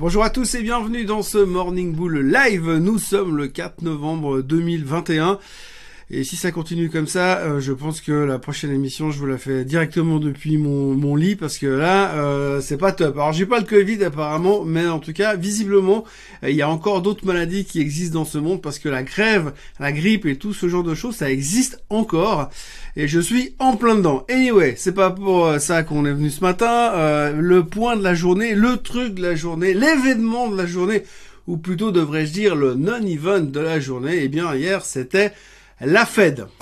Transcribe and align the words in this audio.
Bonjour 0.00 0.24
à 0.24 0.30
tous 0.30 0.54
et 0.54 0.62
bienvenue 0.62 1.04
dans 1.04 1.20
ce 1.20 1.36
Morning 1.36 1.92
Bull 1.92 2.20
Live. 2.20 2.70
Nous 2.70 2.98
sommes 2.98 3.36
le 3.36 3.48
4 3.48 3.82
novembre 3.82 4.40
2021. 4.40 5.38
Et 6.12 6.24
si 6.24 6.34
ça 6.34 6.50
continue 6.50 6.90
comme 6.90 7.06
ça, 7.06 7.38
euh, 7.38 7.60
je 7.60 7.72
pense 7.72 8.00
que 8.00 8.10
la 8.10 8.40
prochaine 8.40 8.72
émission, 8.72 9.12
je 9.12 9.18
vous 9.20 9.26
la 9.26 9.38
fais 9.38 9.64
directement 9.64 10.18
depuis 10.18 10.58
mon, 10.58 10.92
mon 10.96 11.14
lit 11.14 11.36
parce 11.36 11.56
que 11.56 11.68
là, 11.68 12.14
euh, 12.14 12.60
c'est 12.60 12.78
pas 12.78 12.90
top. 12.90 13.16
Alors 13.16 13.32
j'ai 13.32 13.46
pas 13.46 13.60
le 13.60 13.64
Covid 13.64 14.02
apparemment, 14.02 14.64
mais 14.64 14.88
en 14.88 14.98
tout 14.98 15.12
cas, 15.12 15.36
visiblement, 15.36 16.02
il 16.42 16.56
y 16.56 16.62
a 16.62 16.68
encore 16.68 17.00
d'autres 17.00 17.24
maladies 17.24 17.64
qui 17.64 17.80
existent 17.80 18.18
dans 18.18 18.24
ce 18.24 18.38
monde 18.38 18.60
parce 18.60 18.80
que 18.80 18.88
la 18.88 19.04
grève, 19.04 19.52
la 19.78 19.92
grippe 19.92 20.26
et 20.26 20.34
tout 20.34 20.52
ce 20.52 20.68
genre 20.68 20.82
de 20.82 20.96
choses, 20.96 21.14
ça 21.14 21.30
existe 21.30 21.80
encore. 21.90 22.50
Et 22.96 23.06
je 23.06 23.20
suis 23.20 23.54
en 23.60 23.76
plein 23.76 23.94
dedans. 23.94 24.26
Anyway, 24.28 24.74
c'est 24.76 24.94
pas 24.94 25.12
pour 25.12 25.46
euh, 25.46 25.58
ça 25.60 25.84
qu'on 25.84 26.04
est 26.06 26.12
venu 26.12 26.30
ce 26.30 26.40
matin. 26.40 27.30
le 27.30 27.62
point 27.62 27.96
de 27.96 28.02
la 28.02 28.14
journée, 28.14 28.56
le 28.56 28.78
truc 28.78 29.14
de 29.14 29.22
la 29.22 29.36
journée, 29.36 29.74
l'événement 29.74 30.48
de 30.48 30.56
la 30.56 30.66
journée, 30.66 31.04
ou 31.46 31.56
plutôt 31.56 31.92
devrais-je 31.92 32.32
dire 32.32 32.56
le 32.56 32.74
non-event 32.74 33.42
de 33.42 33.60
la 33.60 33.78
journée. 33.78 34.22
Eh 34.22 34.28
bien, 34.28 34.56
hier, 34.56 34.84
c'était 34.84 35.32
la 35.80 36.04
Fed. 36.04 36.59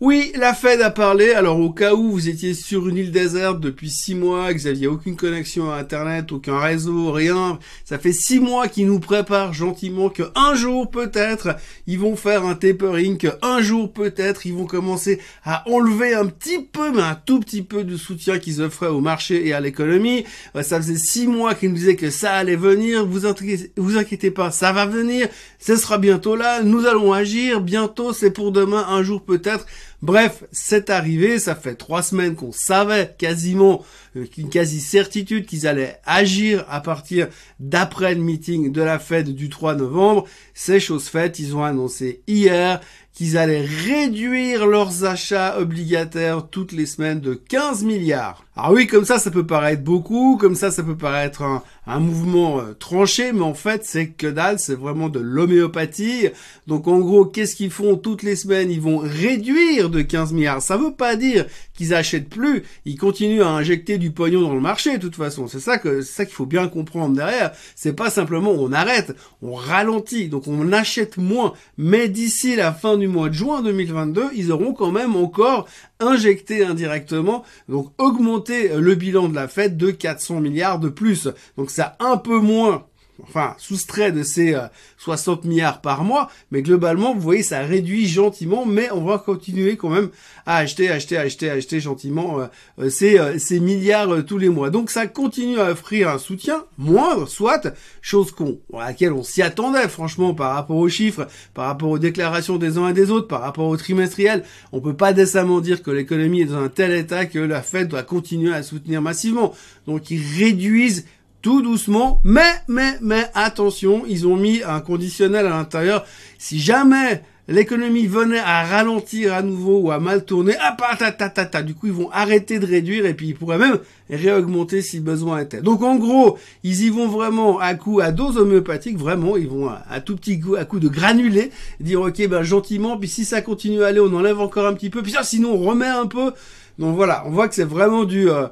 Oui, 0.00 0.30
la 0.36 0.54
Fed 0.54 0.80
a 0.80 0.90
parlé. 0.90 1.32
Alors 1.32 1.58
au 1.58 1.70
cas 1.70 1.94
où 1.94 2.12
vous 2.12 2.28
étiez 2.28 2.54
sur 2.54 2.88
une 2.88 2.98
île 2.98 3.10
déserte 3.10 3.58
depuis 3.58 3.90
six 3.90 4.14
mois, 4.14 4.54
que 4.54 4.58
vous 4.60 4.68
n'aviez 4.68 4.86
aucune 4.86 5.16
connexion 5.16 5.72
à 5.72 5.78
Internet, 5.78 6.30
aucun 6.30 6.60
réseau, 6.60 7.10
rien, 7.10 7.58
ça 7.84 7.98
fait 7.98 8.12
six 8.12 8.38
mois 8.38 8.68
qu'ils 8.68 8.86
nous 8.86 9.00
préparent 9.00 9.52
gentiment 9.52 10.08
que 10.08 10.22
un 10.36 10.54
jour 10.54 10.88
peut-être 10.88 11.56
ils 11.88 11.98
vont 11.98 12.14
faire 12.14 12.44
un 12.44 12.54
tapering, 12.54 13.18
que 13.18 13.26
un 13.42 13.60
jour 13.60 13.92
peut-être 13.92 14.46
ils 14.46 14.54
vont 14.54 14.66
commencer 14.66 15.18
à 15.44 15.68
enlever 15.68 16.14
un 16.14 16.26
petit 16.26 16.60
peu, 16.60 16.92
mais 16.92 17.02
un 17.02 17.16
tout 17.16 17.40
petit 17.40 17.62
peu 17.62 17.82
de 17.82 17.96
soutien 17.96 18.38
qu'ils 18.38 18.62
offraient 18.62 18.86
au 18.86 19.00
marché 19.00 19.48
et 19.48 19.52
à 19.52 19.58
l'économie. 19.58 20.24
Euh, 20.54 20.62
ça 20.62 20.80
faisait 20.80 20.94
six 20.94 21.26
mois 21.26 21.56
qu'ils 21.56 21.70
nous 21.70 21.74
disaient 21.74 21.96
que 21.96 22.10
ça 22.10 22.34
allait 22.34 22.54
venir. 22.54 23.04
Vous 23.04 23.26
inquiétez, 23.26 23.72
vous 23.76 23.98
inquiétez 23.98 24.30
pas, 24.30 24.52
ça 24.52 24.70
va 24.70 24.86
venir. 24.86 25.26
Ce 25.58 25.74
sera 25.74 25.98
bientôt 25.98 26.36
là. 26.36 26.62
Nous 26.62 26.86
allons 26.86 27.12
agir. 27.12 27.60
Bientôt, 27.60 28.12
c'est 28.12 28.30
pour 28.30 28.52
demain, 28.52 28.86
un 28.88 29.02
jour 29.02 29.24
peut-être. 29.24 29.66
Bref, 30.00 30.44
c'est 30.52 30.90
arrivé, 30.90 31.40
ça 31.40 31.56
fait 31.56 31.74
trois 31.74 32.02
semaines 32.02 32.36
qu'on 32.36 32.52
savait 32.52 33.16
quasiment, 33.18 33.84
euh, 34.14 34.26
une 34.36 34.48
quasi-certitude 34.48 35.44
qu'ils 35.44 35.66
allaient 35.66 35.98
agir 36.06 36.64
à 36.68 36.80
partir 36.80 37.26
d'après 37.58 38.14
le 38.14 38.20
meeting 38.20 38.70
de 38.70 38.80
la 38.80 39.00
Fed 39.00 39.34
du 39.34 39.48
3 39.48 39.74
novembre. 39.74 40.28
C'est 40.54 40.78
chose 40.78 41.08
faite, 41.08 41.40
ils 41.40 41.56
ont 41.56 41.64
annoncé 41.64 42.22
hier 42.28 42.80
qu'ils 43.18 43.36
allaient 43.36 43.66
réduire 43.66 44.64
leurs 44.64 45.04
achats 45.04 45.58
obligataires 45.58 46.46
toutes 46.48 46.70
les 46.70 46.86
semaines 46.86 47.18
de 47.18 47.34
15 47.34 47.82
milliards. 47.82 48.44
Ah 48.54 48.72
oui, 48.72 48.86
comme 48.86 49.04
ça, 49.04 49.18
ça 49.18 49.32
peut 49.32 49.44
paraître 49.44 49.82
beaucoup, 49.82 50.36
comme 50.36 50.54
ça, 50.54 50.70
ça 50.70 50.84
peut 50.84 50.96
paraître 50.96 51.42
un, 51.42 51.98
mouvement 51.98 52.60
euh, 52.60 52.74
tranché, 52.78 53.32
mais 53.32 53.42
en 53.42 53.54
fait, 53.54 53.84
c'est 53.84 54.10
que 54.10 54.28
dalle, 54.28 54.60
c'est 54.60 54.76
vraiment 54.76 55.08
de 55.08 55.18
l'homéopathie. 55.18 56.28
Donc 56.68 56.86
en 56.86 57.00
gros, 57.00 57.24
qu'est-ce 57.24 57.56
qu'ils 57.56 57.72
font 57.72 57.96
toutes 57.96 58.22
les 58.22 58.36
semaines? 58.36 58.70
Ils 58.70 58.80
vont 58.80 58.98
réduire 58.98 59.90
de 59.90 60.00
15 60.00 60.32
milliards. 60.32 60.62
Ça 60.62 60.76
veut 60.76 60.94
pas 60.94 61.16
dire 61.16 61.46
qu'ils 61.78 61.94
achètent 61.94 62.28
plus, 62.28 62.64
ils 62.84 62.98
continuent 62.98 63.42
à 63.42 63.50
injecter 63.50 63.98
du 63.98 64.10
pognon 64.10 64.42
dans 64.42 64.54
le 64.54 64.60
marché 64.60 64.98
de 64.98 65.02
toute 65.02 65.14
façon. 65.14 65.46
C'est 65.46 65.60
ça 65.60 65.78
que 65.78 66.02
c'est 66.02 66.12
ça 66.12 66.24
qu'il 66.24 66.34
faut 66.34 66.44
bien 66.44 66.66
comprendre 66.68 67.14
derrière. 67.14 67.52
C'est 67.76 67.92
pas 67.92 68.10
simplement 68.10 68.50
on 68.50 68.72
arrête, 68.72 69.14
on 69.42 69.54
ralentit, 69.54 70.28
donc 70.28 70.48
on 70.48 70.72
achète 70.72 71.16
moins. 71.18 71.54
Mais 71.76 72.08
d'ici 72.08 72.56
la 72.56 72.72
fin 72.72 72.98
du 72.98 73.06
mois 73.06 73.28
de 73.28 73.34
juin 73.34 73.62
2022, 73.62 74.30
ils 74.34 74.50
auront 74.50 74.72
quand 74.74 74.90
même 74.90 75.14
encore 75.14 75.68
injecté 76.00 76.64
indirectement, 76.64 77.44
donc 77.68 77.92
augmenter 77.98 78.70
le 78.76 78.94
bilan 78.96 79.28
de 79.28 79.36
la 79.36 79.46
Fed 79.46 79.76
de 79.76 79.92
400 79.92 80.40
milliards 80.40 80.80
de 80.80 80.88
plus. 80.88 81.28
Donc 81.56 81.70
ça 81.70 81.96
un 82.00 82.16
peu 82.16 82.40
moins 82.40 82.86
enfin 83.22 83.54
soustrait 83.58 84.12
de 84.12 84.22
ces 84.22 84.56
60 84.98 85.44
euh, 85.44 85.48
milliards 85.48 85.80
par 85.80 86.04
mois, 86.04 86.30
mais 86.50 86.62
globalement, 86.62 87.14
vous 87.14 87.20
voyez, 87.20 87.42
ça 87.42 87.60
réduit 87.60 88.06
gentiment, 88.06 88.64
mais 88.64 88.90
on 88.92 89.02
va 89.04 89.18
continuer 89.18 89.76
quand 89.76 89.88
même 89.88 90.10
à 90.46 90.56
acheter, 90.56 90.90
acheter, 90.90 91.18
acheter, 91.18 91.50
acheter 91.50 91.80
gentiment 91.80 92.40
euh, 92.40 92.46
euh, 92.78 92.90
ces, 92.90 93.38
ces 93.38 93.60
milliards 93.60 94.24
tous 94.24 94.38
les 94.38 94.48
mois. 94.48 94.70
Donc 94.70 94.90
ça 94.90 95.06
continue 95.06 95.58
à 95.58 95.72
offrir 95.72 96.08
un 96.08 96.18
soutien 96.18 96.64
moindre, 96.76 97.28
soit, 97.28 97.68
chose 98.00 98.30
qu'on, 98.30 98.58
à 98.74 98.86
laquelle 98.86 99.12
on 99.12 99.22
s'y 99.22 99.42
attendait, 99.42 99.88
franchement, 99.88 100.34
par 100.34 100.54
rapport 100.54 100.76
aux 100.76 100.88
chiffres, 100.88 101.26
par 101.54 101.66
rapport 101.66 101.90
aux 101.90 101.98
déclarations 101.98 102.56
des 102.56 102.78
uns 102.78 102.88
et 102.88 102.94
des 102.94 103.10
autres, 103.10 103.28
par 103.28 103.40
rapport 103.40 103.66
au 103.66 103.76
trimestriel. 103.76 104.44
On 104.72 104.80
peut 104.80 104.96
pas 104.96 105.12
décemment 105.12 105.60
dire 105.60 105.82
que 105.82 105.90
l'économie 105.90 106.42
est 106.42 106.46
dans 106.46 106.62
un 106.62 106.68
tel 106.68 106.92
état 106.92 107.26
que 107.26 107.38
la 107.38 107.62
Fed 107.62 107.88
doit 107.88 108.02
continuer 108.02 108.54
à 108.54 108.62
soutenir 108.62 109.02
massivement. 109.02 109.54
Donc 109.86 110.10
ils 110.10 110.22
réduisent 110.38 111.06
tout 111.42 111.62
doucement, 111.62 112.20
mais, 112.24 112.52
mais, 112.66 112.98
mais 113.00 113.26
attention, 113.34 114.04
ils 114.08 114.26
ont 114.26 114.36
mis 114.36 114.62
un 114.62 114.80
conditionnel 114.80 115.46
à 115.46 115.50
l'intérieur. 115.50 116.04
Si 116.38 116.58
jamais 116.58 117.22
l'économie 117.46 118.06
venait 118.06 118.40
à 118.40 118.64
ralentir 118.64 119.32
à 119.32 119.42
nouveau 119.42 119.80
ou 119.80 119.90
à 119.90 119.98
mal 119.98 120.24
tourner, 120.24 120.54
ah, 120.60 120.76
ta, 120.98 121.12
ta, 121.12 121.30
ta, 121.30 121.46
ta, 121.46 121.62
du 121.62 121.74
coup, 121.74 121.86
ils 121.86 121.92
vont 121.92 122.10
arrêter 122.10 122.58
de 122.58 122.66
réduire 122.66 123.06
et 123.06 123.14
puis 123.14 123.28
ils 123.28 123.34
pourraient 123.34 123.58
même 123.58 123.78
réaugmenter 124.10 124.82
si 124.82 125.00
besoin 125.00 125.40
était. 125.40 125.62
Donc, 125.62 125.82
en 125.82 125.96
gros, 125.96 126.38
ils 126.64 126.84
y 126.84 126.90
vont 126.90 127.08
vraiment 127.08 127.58
à 127.58 127.74
coup, 127.74 128.00
à 128.00 128.10
dose 128.12 128.36
homéopathique, 128.36 128.98
vraiment, 128.98 129.36
ils 129.36 129.48
vont 129.48 129.68
à, 129.68 130.00
tout 130.00 130.16
petit 130.16 130.38
coup, 130.40 130.56
à 130.56 130.64
coup 130.64 130.80
de 130.80 130.88
granulés, 130.88 131.50
dire, 131.80 132.02
ok, 132.02 132.28
ben, 132.28 132.42
gentiment, 132.42 132.98
puis 132.98 133.08
si 133.08 133.24
ça 133.24 133.40
continue 133.40 133.82
à 133.82 133.88
aller, 133.88 134.00
on 134.00 134.12
enlève 134.12 134.40
encore 134.40 134.66
un 134.66 134.74
petit 134.74 134.90
peu, 134.90 135.02
puis 135.02 135.12
ça, 135.12 135.22
sinon, 135.22 135.54
on 135.54 135.58
remet 135.58 135.86
un 135.86 136.06
peu. 136.06 136.32
Donc 136.78 136.94
voilà, 136.96 137.24
on 137.26 137.30
voit 137.30 137.48
que 137.48 137.54
c'est 137.54 137.64
vraiment 137.64 138.04
du, 138.04 138.30
euh, 138.30 138.46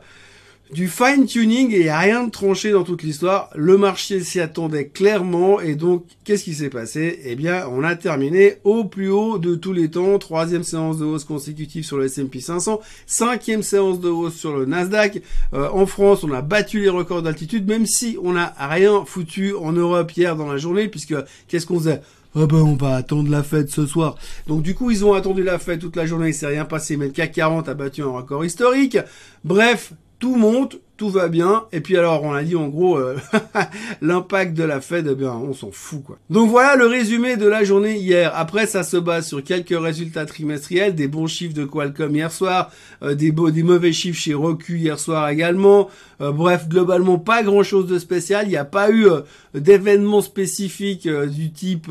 du 0.72 0.88
fine 0.88 1.26
tuning 1.26 1.72
et 1.72 1.92
rien 1.92 2.24
de 2.24 2.30
tranché 2.30 2.72
dans 2.72 2.82
toute 2.82 3.02
l'histoire. 3.02 3.50
Le 3.54 3.78
marché 3.78 4.20
s'y 4.20 4.40
attendait 4.40 4.88
clairement 4.88 5.60
et 5.60 5.74
donc 5.74 6.04
qu'est-ce 6.24 6.44
qui 6.44 6.54
s'est 6.54 6.70
passé? 6.70 7.20
Eh 7.24 7.36
bien, 7.36 7.66
on 7.70 7.84
a 7.84 7.94
terminé 7.94 8.56
au 8.64 8.84
plus 8.84 9.08
haut 9.08 9.38
de 9.38 9.54
tous 9.54 9.72
les 9.72 9.90
temps. 9.90 10.18
Troisième 10.18 10.64
séance 10.64 10.98
de 10.98 11.04
hausse 11.04 11.24
consécutive 11.24 11.84
sur 11.84 11.98
le 11.98 12.06
S&P 12.06 12.40
500, 12.40 12.80
cinquième 13.06 13.62
séance 13.62 14.00
de 14.00 14.08
hausse 14.08 14.34
sur 14.34 14.56
le 14.56 14.66
Nasdaq. 14.66 15.22
Euh, 15.54 15.68
en 15.72 15.86
France, 15.86 16.24
on 16.24 16.32
a 16.32 16.42
battu 16.42 16.80
les 16.80 16.88
records 16.88 17.22
d'altitude, 17.22 17.66
même 17.66 17.86
si 17.86 18.18
on 18.22 18.32
n'a 18.32 18.52
rien 18.58 19.04
foutu 19.06 19.54
en 19.54 19.72
Europe 19.72 20.10
hier 20.16 20.36
dans 20.36 20.50
la 20.50 20.58
journée, 20.58 20.88
puisque 20.88 21.14
qu'est-ce 21.48 21.66
qu'on 21.66 21.78
faisait? 21.78 22.00
Ah 22.38 22.44
ben 22.46 22.58
on 22.58 22.74
va 22.74 22.96
attendre 22.96 23.30
la 23.30 23.42
fête 23.42 23.70
ce 23.70 23.86
soir. 23.86 24.16
Donc 24.46 24.60
du 24.60 24.74
coup 24.74 24.90
ils 24.90 25.06
ont 25.06 25.14
attendu 25.14 25.42
la 25.42 25.58
fête 25.58 25.80
toute 25.80 25.96
la 25.96 26.04
journée, 26.04 26.28
il 26.28 26.34
s'est 26.34 26.46
rien 26.46 26.66
passé, 26.66 26.98
mais 26.98 27.06
le 27.06 27.12
CAC 27.12 27.32
40 27.32 27.66
a 27.66 27.72
battu 27.72 28.02
un 28.02 28.10
record 28.10 28.44
historique. 28.44 28.98
Bref, 29.42 29.94
tout 30.18 30.36
monte, 30.36 30.78
tout 30.96 31.10
va 31.10 31.28
bien. 31.28 31.64
Et 31.72 31.80
puis 31.80 31.96
alors, 31.96 32.22
on 32.22 32.32
a 32.32 32.42
dit 32.42 32.56
en 32.56 32.68
gros, 32.68 32.96
euh, 32.96 33.16
l'impact 34.00 34.54
de 34.54 34.64
la 34.64 34.80
Fed, 34.80 35.06
eh 35.10 35.14
bien, 35.14 35.32
on 35.32 35.52
s'en 35.52 35.70
fout 35.70 36.02
quoi. 36.02 36.18
Donc 36.30 36.48
voilà 36.48 36.74
le 36.76 36.86
résumé 36.86 37.36
de 37.36 37.46
la 37.46 37.64
journée 37.64 37.98
hier. 37.98 38.32
Après, 38.34 38.66
ça 38.66 38.82
se 38.82 38.96
base 38.96 39.26
sur 39.26 39.44
quelques 39.44 39.78
résultats 39.78 40.24
trimestriels, 40.24 40.94
des 40.94 41.08
bons 41.08 41.26
chiffres 41.26 41.54
de 41.54 41.64
Qualcomm 41.64 42.16
hier 42.16 42.32
soir, 42.32 42.70
euh, 43.02 43.14
des, 43.14 43.32
mauvais 43.32 43.92
chiffres 43.92 44.18
chez 44.18 44.34
Roku 44.34 44.76
hier 44.76 44.98
soir 44.98 45.28
également. 45.28 45.88
Euh, 46.22 46.32
bref, 46.32 46.66
globalement, 46.68 47.18
pas 47.18 47.42
grand-chose 47.42 47.86
de 47.86 47.98
spécial. 47.98 48.46
Il 48.46 48.50
n'y 48.50 48.56
a 48.56 48.64
pas 48.64 48.90
eu 48.90 49.06
d'événements 49.54 50.22
spécifiques 50.22 51.08
du 51.08 51.52
type 51.52 51.90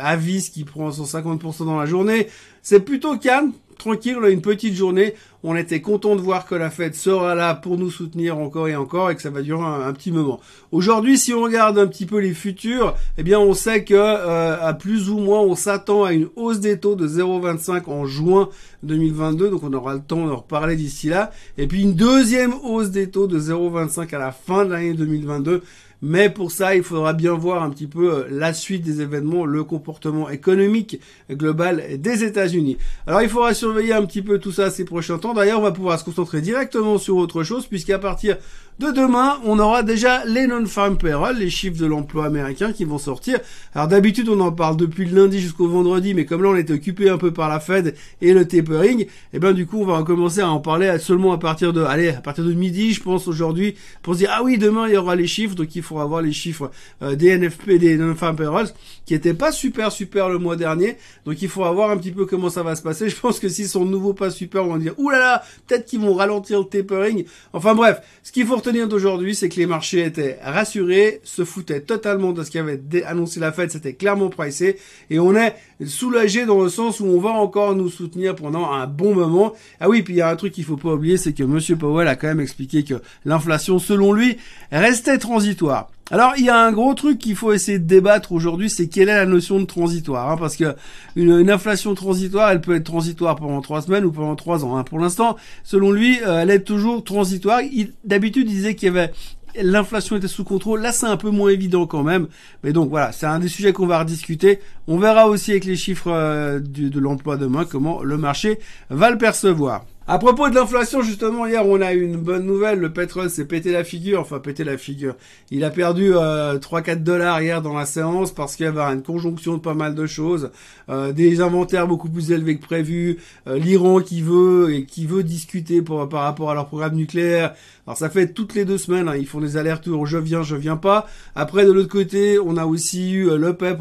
Avis 0.00 0.50
qui 0.52 0.64
prend 0.64 0.90
150% 0.90 1.64
dans 1.64 1.78
la 1.78 1.86
journée. 1.86 2.28
C'est 2.62 2.80
plutôt 2.80 3.16
calme 3.16 3.52
tranquille, 3.82 4.18
une 4.28 4.42
petite 4.42 4.74
journée. 4.74 5.14
On 5.44 5.56
était 5.56 5.80
content 5.80 6.14
de 6.14 6.20
voir 6.20 6.46
que 6.46 6.54
la 6.54 6.70
fête 6.70 6.94
sera 6.94 7.34
là 7.34 7.54
pour 7.54 7.76
nous 7.76 7.90
soutenir 7.90 8.38
encore 8.38 8.68
et 8.68 8.76
encore 8.76 9.10
et 9.10 9.16
que 9.16 9.22
ça 9.22 9.30
va 9.30 9.42
durer 9.42 9.64
un, 9.64 9.92
petit 9.92 10.12
moment. 10.12 10.40
Aujourd'hui, 10.70 11.18
si 11.18 11.34
on 11.34 11.42
regarde 11.42 11.78
un 11.78 11.88
petit 11.88 12.06
peu 12.06 12.18
les 12.18 12.32
futurs, 12.32 12.94
eh 13.18 13.24
bien, 13.24 13.40
on 13.40 13.52
sait 13.52 13.82
que 13.82 13.94
euh, 13.94 14.56
à 14.60 14.72
plus 14.72 15.10
ou 15.10 15.18
moins, 15.18 15.40
on 15.40 15.56
s'attend 15.56 16.04
à 16.04 16.12
une 16.12 16.28
hausse 16.36 16.60
des 16.60 16.78
taux 16.78 16.94
de 16.94 17.08
0,25 17.08 17.90
en 17.90 18.06
juin 18.06 18.50
2022. 18.84 19.50
Donc, 19.50 19.64
on 19.64 19.72
aura 19.72 19.94
le 19.94 20.00
temps 20.00 20.26
d'en 20.26 20.36
reparler 20.36 20.76
d'ici 20.76 21.08
là. 21.08 21.32
Et 21.58 21.66
puis, 21.66 21.82
une 21.82 21.94
deuxième 21.94 22.54
hausse 22.62 22.90
des 22.90 23.10
taux 23.10 23.26
de 23.26 23.40
0,25 23.40 24.14
à 24.14 24.18
la 24.18 24.30
fin 24.30 24.64
de 24.64 24.70
l'année 24.70 24.94
2022. 24.94 25.62
Mais 26.02 26.28
pour 26.28 26.50
ça, 26.50 26.74
il 26.74 26.82
faudra 26.82 27.12
bien 27.12 27.32
voir 27.32 27.62
un 27.62 27.70
petit 27.70 27.86
peu 27.86 28.12
euh, 28.12 28.26
la 28.28 28.52
suite 28.52 28.82
des 28.82 29.00
événements, 29.00 29.46
le 29.46 29.62
comportement 29.62 30.28
économique 30.28 31.00
global 31.30 32.00
des 32.00 32.24
États-Unis. 32.24 32.76
Alors 33.06 33.22
il 33.22 33.28
faudra 33.28 33.54
surveiller 33.54 33.92
un 33.92 34.04
petit 34.04 34.20
peu 34.20 34.38
tout 34.38 34.50
ça 34.50 34.70
ces 34.70 34.84
prochains 34.84 35.18
temps. 35.18 35.32
D'ailleurs, 35.32 35.60
on 35.60 35.62
va 35.62 35.70
pouvoir 35.70 36.00
se 36.00 36.04
concentrer 36.04 36.40
directement 36.40 36.98
sur 36.98 37.16
autre 37.16 37.44
chose, 37.44 37.66
puisqu'à 37.66 38.00
partir 38.00 38.36
de 38.78 38.90
demain, 38.90 39.38
on 39.44 39.58
aura 39.58 39.82
déjà 39.82 40.24
les 40.24 40.46
non-farm 40.46 40.96
payroll, 40.96 41.36
les 41.36 41.50
chiffres 41.50 41.78
de 41.78 41.86
l'emploi 41.86 42.24
américain 42.24 42.72
qui 42.72 42.84
vont 42.84 42.98
sortir. 42.98 43.38
Alors 43.74 43.86
d'habitude, 43.86 44.28
on 44.28 44.40
en 44.40 44.50
parle 44.50 44.76
depuis 44.76 45.04
le 45.04 45.14
lundi 45.14 45.40
jusqu'au 45.40 45.68
vendredi, 45.68 46.14
mais 46.14 46.24
comme 46.24 46.42
là 46.42 46.48
on 46.48 46.56
était 46.56 46.72
occupé 46.72 47.08
un 47.08 47.18
peu 47.18 47.32
par 47.32 47.48
la 47.48 47.60
Fed 47.60 47.94
et 48.20 48.32
le 48.32 48.48
tapering, 48.48 49.06
eh 49.32 49.38
ben 49.38 49.52
du 49.52 49.66
coup, 49.66 49.82
on 49.82 49.84
va 49.84 50.02
commencer 50.02 50.40
à 50.40 50.50
en 50.50 50.58
parler 50.58 50.98
seulement 50.98 51.32
à 51.32 51.38
partir 51.38 51.72
de, 51.72 51.82
allez, 51.82 52.08
à 52.08 52.20
partir 52.20 52.44
de 52.44 52.52
midi, 52.52 52.92
je 52.92 53.02
pense 53.02 53.28
aujourd'hui, 53.28 53.76
pour 54.02 54.14
se 54.14 54.20
dire 54.20 54.30
ah 54.32 54.42
oui, 54.42 54.58
demain 54.58 54.88
il 54.88 54.94
y 54.94 54.96
aura 54.96 55.14
les 55.16 55.26
chiffres, 55.26 55.54
donc 55.54 55.76
il 55.76 55.82
faudra 55.82 56.06
voir 56.06 56.22
les 56.22 56.32
chiffres 56.32 56.70
euh, 57.02 57.14
des 57.14 57.38
NFP, 57.38 57.78
des 57.78 57.96
non-farm 57.96 58.36
payrolls, 58.36 58.70
qui 59.04 59.14
étaient 59.14 59.34
pas 59.34 59.52
super 59.52 59.92
super 59.92 60.28
le 60.28 60.38
mois 60.38 60.56
dernier, 60.56 60.96
donc 61.24 61.40
il 61.40 61.48
faudra 61.48 61.70
voir 61.72 61.90
un 61.90 61.98
petit 61.98 62.10
peu 62.10 62.26
comment 62.26 62.50
ça 62.50 62.62
va 62.62 62.74
se 62.74 62.82
passer. 62.82 63.08
Je 63.08 63.16
pense 63.16 63.38
que 63.38 63.48
s'ils 63.48 63.68
sont 63.68 63.84
de 63.84 63.90
nouveau 63.90 64.12
pas 64.12 64.30
super, 64.30 64.64
on 64.64 64.72
va 64.72 64.78
dire 64.78 64.94
oulala, 64.98 65.44
peut-être 65.68 65.84
qu'ils 65.84 66.00
vont 66.00 66.14
ralentir 66.14 66.58
le 66.58 66.64
tapering. 66.64 67.24
Enfin 67.52 67.74
bref, 67.74 68.00
ce 68.22 68.32
qu'il 68.32 68.46
faut 68.46 68.56
retenir 68.56 68.71
d'aujourd'hui, 68.72 69.34
c'est 69.34 69.48
que 69.48 69.56
les 69.56 69.66
marchés 69.66 70.04
étaient 70.04 70.38
rassurés, 70.42 71.20
se 71.24 71.44
foutaient 71.44 71.80
totalement 71.80 72.32
de 72.32 72.42
ce 72.42 72.50
qu'avait 72.50 72.80
annoncé 73.04 73.38
la 73.40 73.52
Fed, 73.52 73.70
c'était 73.70 73.92
clairement 73.92 74.28
pricé, 74.28 74.78
et 75.10 75.18
on 75.18 75.36
est 75.36 75.54
soulagé 75.86 76.46
dans 76.46 76.62
le 76.62 76.68
sens 76.68 77.00
où 77.00 77.06
on 77.06 77.20
va 77.20 77.30
encore 77.30 77.74
nous 77.74 77.90
soutenir 77.90 78.34
pendant 78.34 78.70
un 78.70 78.86
bon 78.86 79.14
moment. 79.14 79.52
Ah 79.80 79.88
oui, 79.88 80.02
puis 80.02 80.14
il 80.14 80.16
y 80.18 80.22
a 80.22 80.28
un 80.28 80.36
truc 80.36 80.52
qu'il 80.52 80.64
faut 80.64 80.76
pas 80.76 80.94
oublier, 80.94 81.16
c'est 81.16 81.32
que 81.32 81.44
Monsieur 81.44 81.76
Powell 81.76 82.08
a 82.08 82.16
quand 82.16 82.28
même 82.28 82.40
expliqué 82.40 82.82
que 82.82 82.94
l'inflation, 83.24 83.78
selon 83.78 84.12
lui, 84.12 84.38
restait 84.70 85.18
transitoire. 85.18 85.90
Alors 86.10 86.32
il 86.36 86.44
y 86.44 86.50
a 86.50 86.58
un 86.58 86.72
gros 86.72 86.92
truc 86.94 87.18
qu'il 87.18 87.36
faut 87.36 87.52
essayer 87.52 87.78
de 87.78 87.86
débattre 87.86 88.32
aujourd'hui, 88.32 88.68
c'est 88.68 88.88
quelle 88.88 89.08
est 89.08 89.14
la 89.14 89.24
notion 89.24 89.60
de 89.60 89.64
transitoire, 89.64 90.30
hein, 90.30 90.36
parce 90.36 90.56
que 90.56 90.74
une, 91.16 91.48
inflation 91.48 91.94
transitoire, 91.94 92.50
elle 92.50 92.60
peut 92.60 92.74
être 92.74 92.84
transitoire 92.84 93.36
pendant 93.36 93.60
trois 93.60 93.82
semaines 93.82 94.04
ou 94.04 94.12
pendant 94.12 94.36
trois 94.36 94.64
ans. 94.64 94.76
Hein. 94.76 94.84
Pour 94.84 94.98
l'instant, 94.98 95.36
selon 95.64 95.90
lui, 95.90 96.18
euh, 96.22 96.42
elle 96.42 96.50
est 96.50 96.64
toujours 96.64 97.02
transitoire. 97.04 97.60
D'habitude, 98.04 98.50
il 98.50 98.54
disait 98.54 98.74
qu'il 98.74 98.86
y 98.86 98.90
avait 98.90 99.12
l'inflation 99.60 100.16
était 100.16 100.28
sous 100.28 100.44
contrôle. 100.44 100.80
Là, 100.80 100.92
c'est 100.92 101.06
un 101.06 101.16
peu 101.16 101.30
moins 101.30 101.50
évident 101.50 101.86
quand 101.86 102.02
même. 102.02 102.28
Mais 102.64 102.72
donc 102.72 102.88
voilà, 102.90 103.12
c'est 103.12 103.26
un 103.26 103.38
des 103.38 103.48
sujets 103.48 103.72
qu'on 103.72 103.86
va 103.86 103.98
rediscuter. 103.98 104.60
On 104.88 104.98
verra 104.98 105.28
aussi 105.28 105.50
avec 105.50 105.64
les 105.64 105.76
chiffres 105.76 106.10
euh, 106.10 106.58
de 106.60 106.98
l'emploi 106.98 107.36
demain 107.36 107.64
comment 107.64 108.02
le 108.02 108.16
marché 108.16 108.58
va 108.90 109.10
le 109.10 109.18
percevoir. 109.18 109.84
À 110.08 110.18
propos 110.18 110.48
de 110.50 110.54
l'inflation, 110.56 111.00
justement, 111.00 111.46
hier, 111.46 111.64
on 111.64 111.80
a 111.80 111.92
eu 111.92 112.02
une 112.02 112.16
bonne 112.16 112.44
nouvelle. 112.44 112.80
Le 112.80 112.92
pétrole 112.92 113.30
s'est 113.30 113.44
pété 113.44 113.70
la 113.70 113.84
figure. 113.84 114.20
Enfin, 114.20 114.40
pété 114.40 114.64
la 114.64 114.76
figure. 114.76 115.14
Il 115.52 115.62
a 115.62 115.70
perdu 115.70 116.12
euh, 116.12 116.58
3-4 116.58 117.04
dollars 117.04 117.40
hier 117.40 117.62
dans 117.62 117.74
la 117.74 117.86
séance 117.86 118.32
parce 118.32 118.56
qu'il 118.56 118.66
y 118.66 118.68
avait 118.68 118.80
une 118.80 119.02
conjonction 119.02 119.54
de 119.54 119.60
pas 119.60 119.74
mal 119.74 119.94
de 119.94 120.06
choses. 120.06 120.50
Euh, 120.88 121.12
des 121.12 121.40
inventaires 121.40 121.86
beaucoup 121.86 122.08
plus 122.08 122.32
élevés 122.32 122.56
que 122.56 122.64
prévu. 122.64 123.18
Euh, 123.46 123.58
L'Iran 123.58 124.00
qui 124.00 124.22
veut 124.22 124.74
et 124.74 124.86
qui 124.86 125.06
veut 125.06 125.22
discuter 125.22 125.82
par 125.82 126.10
rapport 126.10 126.50
à 126.50 126.54
leur 126.54 126.66
programme 126.66 126.96
nucléaire. 126.96 127.54
Alors, 127.86 127.96
ça 127.96 128.10
fait 128.10 128.32
toutes 128.32 128.54
les 128.54 128.64
deux 128.64 128.78
semaines. 128.78 129.08
Hein, 129.08 129.16
ils 129.16 129.26
font 129.26 129.40
des 129.40 129.56
allers-retours. 129.56 130.06
Je 130.06 130.18
viens, 130.18 130.42
je 130.42 130.56
viens 130.56 130.76
pas. 130.76 131.06
Après, 131.36 131.64
de 131.64 131.70
l'autre 131.70 131.88
côté, 131.88 132.40
on 132.40 132.56
a 132.56 132.66
aussi 132.66 133.12
eu 133.12 133.28
euh, 133.30 133.36
le 133.36 133.54
PEP 133.54 133.80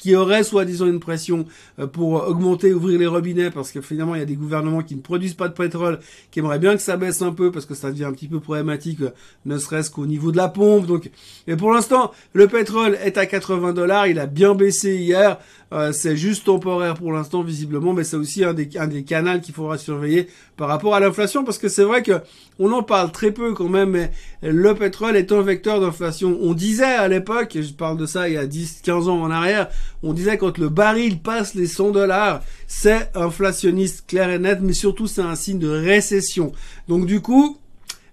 qui 0.00 0.16
aurait 0.16 0.42
soi-disant 0.42 0.86
une 0.86 1.00
pression 1.00 1.44
euh, 1.78 1.86
pour 1.86 2.26
augmenter, 2.26 2.72
ouvrir 2.72 2.98
les 2.98 3.06
robinets 3.06 3.50
parce 3.50 3.70
que 3.70 3.80
finalement, 3.80 4.14
il 4.14 4.18
y 4.18 4.22
a 4.22 4.26
des 4.26 4.36
gouvernements 4.36 4.82
qui 4.82 4.96
ne 4.96 5.00
produisent 5.00 5.34
pas 5.34 5.48
de 5.48 5.54
pétrole, 5.54 6.00
qui 6.30 6.38
aimerait 6.38 6.58
bien 6.58 6.74
que 6.74 6.82
ça 6.82 6.96
baisse 6.96 7.22
un 7.22 7.32
peu 7.32 7.50
parce 7.50 7.66
que 7.66 7.74
ça 7.74 7.90
devient 7.90 8.04
un 8.04 8.12
petit 8.12 8.28
peu 8.28 8.40
problématique, 8.40 9.02
euh, 9.02 9.10
ne 9.44 9.58
serait-ce 9.58 9.90
qu'au 9.90 10.06
niveau 10.06 10.32
de 10.32 10.36
la 10.36 10.48
pompe. 10.48 10.86
Donc, 10.86 11.10
et 11.46 11.56
pour 11.56 11.72
l'instant, 11.72 12.12
le 12.32 12.48
pétrole 12.48 12.98
est 13.02 13.18
à 13.18 13.26
80 13.26 13.72
dollars, 13.72 14.06
il 14.06 14.18
a 14.18 14.26
bien 14.26 14.54
baissé 14.54 14.96
hier. 14.96 15.38
Euh, 15.72 15.92
c'est 15.92 16.16
juste 16.16 16.46
temporaire 16.46 16.94
pour 16.94 17.12
l'instant 17.12 17.44
visiblement, 17.44 17.92
mais 17.92 18.02
c'est 18.02 18.16
aussi 18.16 18.42
un 18.42 18.54
des, 18.54 18.68
un 18.76 18.88
des 18.88 19.04
canaux 19.04 19.38
qu'il 19.40 19.54
faudra 19.54 19.78
surveiller 19.78 20.26
par 20.56 20.66
rapport 20.66 20.96
à 20.96 21.00
l'inflation, 21.00 21.44
parce 21.44 21.58
que 21.58 21.68
c'est 21.68 21.84
vrai 21.84 22.02
que 22.02 22.20
on 22.58 22.72
en 22.72 22.82
parle 22.82 23.12
très 23.12 23.30
peu 23.30 23.54
quand 23.54 23.68
même, 23.68 23.90
mais 23.90 24.10
le 24.42 24.74
pétrole 24.74 25.16
est 25.16 25.30
un 25.30 25.42
vecteur 25.42 25.80
d'inflation. 25.80 26.36
On 26.42 26.54
disait 26.54 26.84
à 26.84 27.06
l'époque, 27.06 27.56
je 27.60 27.72
parle 27.72 27.96
de 27.96 28.06
ça 28.06 28.28
il 28.28 28.34
y 28.34 28.36
a 28.36 28.46
10, 28.46 28.80
15 28.82 29.08
ans 29.08 29.22
en 29.22 29.30
arrière, 29.30 29.68
on 30.02 30.12
disait 30.12 30.38
quand 30.38 30.58
le 30.58 30.68
baril 30.68 31.20
passe 31.20 31.54
les 31.54 31.66
100 31.66 31.90
dollars, 31.90 32.42
c'est 32.66 33.10
inflationniste 33.14 34.06
clair 34.06 34.30
et 34.30 34.38
net, 34.38 34.58
mais 34.62 34.72
surtout 34.72 35.06
c'est 35.06 35.22
un 35.22 35.34
signe 35.34 35.58
de 35.58 35.68
récession. 35.68 36.52
Donc 36.88 37.06
du 37.06 37.20
coup, 37.20 37.58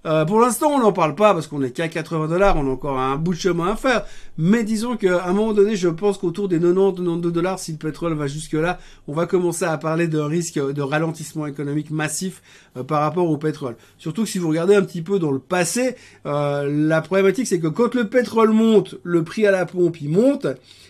euh, 0.06 0.26
pour 0.26 0.40
l'instant, 0.40 0.70
on 0.70 0.80
n'en 0.80 0.94
parle 0.94 1.16
pas 1.16 1.34
parce 1.34 1.48
qu'on 1.48 1.62
est 1.64 1.72
qu'à 1.72 1.88
80 1.88 2.28
dollars, 2.28 2.56
on 2.58 2.68
a 2.68 2.72
encore 2.72 2.98
un 2.98 3.18
bout 3.18 3.34
de 3.34 3.40
chemin 3.40 3.74
à 3.74 3.76
faire. 3.76 4.06
Mais 4.38 4.64
disons 4.64 4.98
qu'à 4.98 5.26
un 5.26 5.34
moment 5.34 5.54
donné, 5.54 5.76
je 5.76 5.88
pense 5.88 6.18
qu'autour 6.18 6.48
des 6.48 6.60
90-92 6.60 7.32
dollars, 7.32 7.60
si 7.60 7.72
le 7.72 7.78
pétrole 7.78 8.14
va 8.14 8.28
jusque 8.28 8.54
là, 8.54 8.78
on 9.08 9.14
va 9.14 9.26
commencer 9.26 9.66
à 9.66 9.78
parler 9.78 10.08
d'un 10.08 10.28
risque 10.28 10.60
de 10.60 10.82
ralentissement 10.82 11.48
économique 11.48 11.90
massif 11.90 12.42
euh, 12.78 12.84
par 12.84 13.02
rapport 13.02 13.30
au 13.30 13.38
pétrole. 13.38 13.76
Surtout 13.98 14.24
que 14.24 14.30
si 14.30 14.38
vous 14.38 14.50
regardez 14.50 14.76
un 14.76 14.84
petit 14.84 15.02
peu 15.02 15.18
dans 15.18 15.32
le 15.32 15.40
passé, 15.40 15.96
euh, 16.26 16.70
la 16.70 17.02
problématique 17.02 17.48
c'est 17.48 17.60
que 17.60 17.68
quand 17.68 17.96
le 17.96 18.10
pétrole 18.10 18.52
monte, 18.52 18.96
le 19.04 19.24
prix 19.24 19.48
à 19.48 19.52
la 19.52 19.66
pompe 19.66 20.02
il 20.02 20.10
monte. 20.10 20.48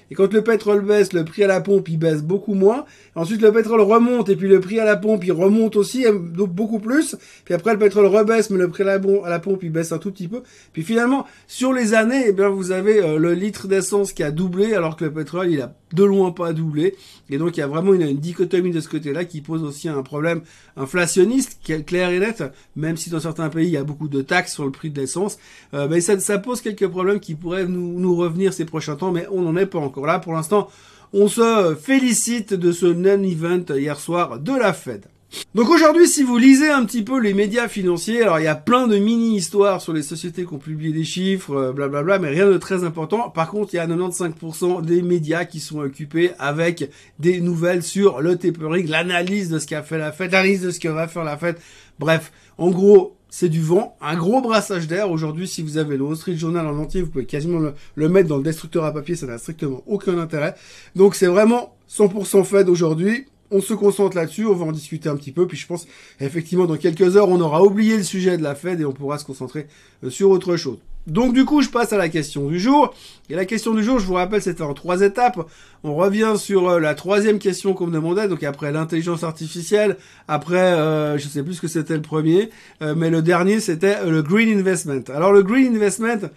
Et 0.09 0.15
quand 0.15 0.33
le 0.33 0.41
pétrole 0.41 0.81
baisse, 0.81 1.13
le 1.13 1.25
prix 1.25 1.43
à 1.43 1.47
la 1.47 1.59
pompe, 1.59 1.89
il 1.89 1.97
baisse 1.97 2.23
beaucoup 2.23 2.53
moins. 2.53 2.85
Ensuite, 3.15 3.41
le 3.41 3.51
pétrole 3.51 3.81
remonte 3.81 4.29
et 4.29 4.35
puis 4.35 4.47
le 4.47 4.59
prix 4.59 4.79
à 4.79 4.85
la 4.85 4.95
pompe, 4.95 5.25
il 5.25 5.33
remonte 5.33 5.75
aussi, 5.75 6.05
donc 6.05 6.53
beaucoup 6.53 6.79
plus. 6.79 7.17
Puis 7.43 7.53
après, 7.53 7.73
le 7.73 7.79
pétrole 7.79 8.05
rebaisse, 8.05 8.49
mais 8.49 8.57
le 8.57 8.69
prix 8.69 8.83
à 8.83 8.99
la, 9.29 9.39
pompe, 9.39 9.63
il 9.63 9.71
baisse 9.71 9.91
un 9.91 9.97
tout 9.97 10.11
petit 10.11 10.27
peu. 10.27 10.43
Puis 10.71 10.83
finalement, 10.83 11.25
sur 11.47 11.73
les 11.73 11.93
années, 11.93 12.25
eh 12.27 12.31
bien, 12.31 12.47
vous 12.47 12.71
avez 12.71 13.03
euh, 13.03 13.17
le 13.17 13.33
litre 13.37 13.67
d'essence 13.67 14.13
qui 14.13 14.23
a 14.23 14.31
doublé, 14.31 14.73
alors 14.73 14.95
que 14.95 15.05
le 15.05 15.13
pétrole, 15.13 15.51
il 15.51 15.61
a 15.61 15.73
de 15.93 16.03
loin 16.03 16.31
pas 16.31 16.53
doublé. 16.53 16.95
Et 17.29 17.37
donc, 17.37 17.57
il 17.57 17.59
y 17.59 17.63
a 17.63 17.67
vraiment 17.67 17.93
une, 17.93 18.17
dichotomie 18.17 18.71
de 18.71 18.79
ce 18.79 18.89
côté-là 18.89 19.25
qui 19.25 19.41
pose 19.41 19.63
aussi 19.63 19.89
un 19.89 20.03
problème 20.03 20.41
inflationniste, 20.75 21.59
qui 21.63 21.73
est 21.73 21.83
clair 21.83 22.09
et 22.09 22.19
net, 22.19 22.43
même 22.75 22.97
si 22.97 23.09
dans 23.09 23.19
certains 23.19 23.49
pays, 23.49 23.67
il 23.67 23.73
y 23.73 23.77
a 23.77 23.83
beaucoup 23.83 24.07
de 24.07 24.21
taxes 24.21 24.53
sur 24.53 24.65
le 24.65 24.71
prix 24.71 24.89
de 24.89 24.99
l'essence. 24.99 25.37
Euh, 25.73 25.87
mais 25.89 26.01
ça, 26.01 26.19
ça 26.19 26.37
pose 26.39 26.61
quelques 26.61 26.87
problèmes 26.87 27.19
qui 27.19 27.35
pourraient 27.35 27.67
nous, 27.67 27.99
nous 27.99 28.15
revenir 28.15 28.53
ces 28.53 28.65
prochains 28.65 28.95
temps, 28.95 29.11
mais 29.11 29.27
on 29.31 29.41
n'en 29.41 29.55
est 29.55 29.65
pas 29.65 29.79
encore 29.79 30.05
là. 30.05 30.19
Pour 30.19 30.33
l'instant, 30.33 30.69
on 31.13 31.27
se 31.27 31.75
félicite 31.79 32.53
de 32.53 32.71
ce 32.71 32.85
non-event 32.85 33.63
hier 33.75 33.99
soir 33.99 34.39
de 34.39 34.51
la 34.51 34.73
Fed. 34.73 35.05
Donc 35.55 35.69
aujourd'hui, 35.69 36.07
si 36.07 36.23
vous 36.23 36.37
lisez 36.37 36.69
un 36.69 36.85
petit 36.85 37.03
peu 37.03 37.19
les 37.19 37.33
médias 37.33 37.67
financiers, 37.67 38.21
alors 38.21 38.39
il 38.39 38.43
y 38.43 38.47
a 38.47 38.55
plein 38.55 38.87
de 38.87 38.97
mini-histoires 38.97 39.81
sur 39.81 39.91
les 39.91 40.01
sociétés 40.01 40.45
qui 40.45 40.53
ont 40.53 40.57
publié 40.57 40.93
des 40.93 41.03
chiffres, 41.03 41.73
blablabla, 41.73 42.15
euh, 42.15 42.17
bla, 42.17 42.19
mais 42.19 42.29
rien 42.29 42.49
de 42.49 42.57
très 42.57 42.83
important. 42.83 43.29
Par 43.29 43.49
contre, 43.49 43.73
il 43.73 43.77
y 43.77 43.79
a 43.79 43.87
95% 43.87 44.81
des 44.81 45.01
médias 45.01 45.45
qui 45.45 45.59
sont 45.59 45.79
occupés 45.79 46.31
avec 46.39 46.89
des 47.19 47.41
nouvelles 47.41 47.83
sur 47.83 48.21
le 48.21 48.37
tapering, 48.37 48.87
l'analyse 48.87 49.49
de 49.49 49.59
ce 49.59 49.67
qu'a 49.67 49.83
fait 49.83 49.97
la 49.97 50.11
Fed, 50.11 50.31
l'analyse 50.31 50.61
de 50.61 50.71
ce 50.71 50.79
que 50.79 50.87
va 50.87 51.07
faire 51.07 51.23
la 51.23 51.37
Fed. 51.37 51.57
Bref, 51.99 52.31
en 52.57 52.69
gros, 52.69 53.17
c'est 53.29 53.49
du 53.49 53.61
vent, 53.61 53.97
un 54.01 54.15
gros 54.15 54.41
brassage 54.41 54.87
d'air. 54.87 55.11
Aujourd'hui, 55.11 55.47
si 55.47 55.61
vous 55.61 55.77
avez 55.77 55.97
le 55.97 56.03
Wall 56.03 56.15
Street 56.15 56.37
Journal 56.37 56.65
en 56.65 56.77
entier, 56.77 57.01
vous 57.01 57.09
pouvez 57.09 57.25
quasiment 57.25 57.59
le, 57.95 58.09
mettre 58.09 58.29
dans 58.29 58.37
le 58.37 58.43
destructeur 58.43 58.85
à 58.85 58.93
papier, 58.93 59.15
ça 59.15 59.25
n'a 59.25 59.37
strictement 59.37 59.83
aucun 59.87 60.17
intérêt. 60.17 60.55
Donc 60.95 61.15
c'est 61.15 61.27
vraiment 61.27 61.75
100% 61.89 62.43
Fed 62.45 62.69
aujourd'hui. 62.69 63.25
On 63.51 63.61
se 63.61 63.73
concentre 63.73 64.15
là-dessus, 64.17 64.45
on 64.45 64.53
va 64.53 64.65
en 64.65 64.71
discuter 64.71 65.09
un 65.09 65.15
petit 65.15 65.31
peu, 65.31 65.47
puis 65.47 65.57
je 65.57 65.67
pense 65.67 65.87
effectivement 66.19 66.65
dans 66.65 66.77
quelques 66.77 67.15
heures 67.15 67.29
on 67.29 67.39
aura 67.39 67.63
oublié 67.63 67.97
le 67.97 68.03
sujet 68.03 68.37
de 68.37 68.43
la 68.43 68.55
Fed 68.55 68.81
et 68.81 68.85
on 68.85 68.91
pourra 68.91 69.17
se 69.17 69.25
concentrer 69.25 69.67
euh, 70.03 70.09
sur 70.09 70.29
autre 70.29 70.57
chose. 70.57 70.79
Donc 71.07 71.33
du 71.33 71.45
coup, 71.45 71.61
je 71.61 71.69
passe 71.69 71.93
à 71.93 71.97
la 71.97 72.09
question 72.09 72.47
du 72.49 72.59
jour. 72.59 72.93
Et 73.29 73.35
la 73.35 73.45
question 73.45 73.73
du 73.73 73.81
jour, 73.81 73.97
je 73.97 74.05
vous 74.05 74.15
rappelle, 74.15 74.41
c'était 74.41 74.61
en 74.61 74.73
trois 74.73 75.01
étapes. 75.01 75.39
On 75.83 75.95
revient 75.95 76.33
sur 76.37 76.69
euh, 76.69 76.79
la 76.79 76.95
troisième 76.95 77.39
question 77.39 77.73
qu'on 77.73 77.87
me 77.87 77.93
demandait, 77.93 78.27
donc 78.27 78.43
après 78.43 78.73
l'intelligence 78.73 79.23
artificielle, 79.23 79.95
après, 80.27 80.57
euh, 80.57 81.17
je 81.17 81.27
sais 81.27 81.43
plus 81.43 81.55
ce 81.55 81.61
que 81.61 81.69
c'était 81.69 81.95
le 81.95 82.01
premier, 82.01 82.49
euh, 82.81 82.93
mais 82.93 83.09
le 83.09 83.21
dernier, 83.21 83.61
c'était 83.61 84.05
le 84.05 84.21
green 84.21 84.59
investment. 84.59 85.03
Alors 85.07 85.31
le 85.31 85.43
green 85.43 85.73
investment, 85.75 86.29